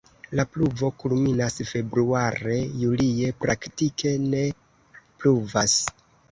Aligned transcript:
La 0.37 0.43
pluvo 0.53 0.87
kulminas 1.03 1.57
februare, 1.73 2.57
julie 2.85 3.31
praktike 3.45 4.17
ne 4.35 4.43
pluvas. 4.99 5.81